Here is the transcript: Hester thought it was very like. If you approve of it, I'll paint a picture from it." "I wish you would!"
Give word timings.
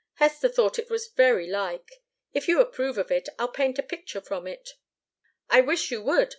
Hester 0.15 0.49
thought 0.49 0.79
it 0.79 0.89
was 0.89 1.09
very 1.15 1.47
like. 1.47 2.01
If 2.33 2.47
you 2.47 2.59
approve 2.59 2.97
of 2.97 3.11
it, 3.11 3.29
I'll 3.37 3.49
paint 3.49 3.77
a 3.77 3.83
picture 3.83 4.19
from 4.21 4.47
it." 4.47 4.71
"I 5.47 5.61
wish 5.61 5.91
you 5.91 6.01
would!" 6.01 6.29